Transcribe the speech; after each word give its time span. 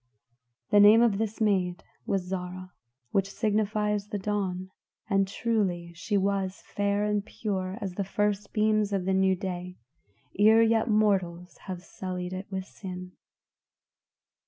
The 0.71 0.79
name 0.79 1.03
of 1.03 1.19
this 1.19 1.39
maid 1.39 1.83
was 2.07 2.23
Zarah, 2.23 2.73
which 3.11 3.29
signifies 3.31 4.07
the 4.07 4.17
Dawn; 4.17 4.71
and 5.07 5.27
truly 5.27 5.93
she 5.93 6.17
was 6.17 6.63
fair 6.65 7.03
and 7.05 7.23
pure 7.23 7.77
as 7.81 7.93
the 7.93 8.03
first 8.03 8.51
beams 8.51 8.91
of 8.93 9.05
the 9.05 9.13
new 9.13 9.35
day, 9.35 9.77
ere 10.39 10.63
yet 10.63 10.89
mortals 10.89 11.55
have 11.67 11.83
sullied 11.83 12.33
it 12.33 12.47
with 12.49 12.65
sin. 12.65 13.11